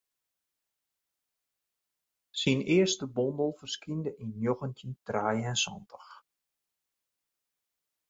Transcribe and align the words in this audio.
Syn 2.43 2.59
earste 2.77 3.05
bondel 3.21 3.51
ferskynde 3.61 4.11
yn 4.23 4.31
njoggentjin 4.41 4.93
trije 5.07 5.47
en 5.53 5.57
santich. 5.67 6.11